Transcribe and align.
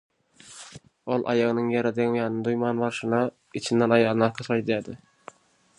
Ol 1.15 1.25
aýagynyň 1.33 1.67
ýere 1.73 1.91
degýäninem 1.99 2.39
duýman 2.49 2.81
barşyna 2.85 3.21
içinden 3.61 3.95
aýalyna 3.99 4.31
alkyş 4.31 4.51
aýdýardy. 4.57 4.99